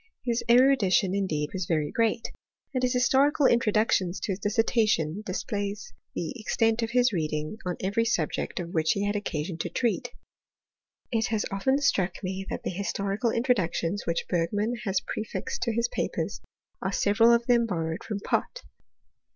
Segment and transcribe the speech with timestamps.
[0.25, 2.31] His erudition, in deed, was very great;
[2.73, 8.05] and his historical introductions to his dissertation displays the extent of his reading on every
[8.05, 10.11] subject of which he had occasion to treat.
[11.11, 15.87] It has often struck me that the historical introductions which Bergmann has prefixed to his
[15.87, 16.41] papers,
[16.81, 18.63] are several of them borrowed from Pott.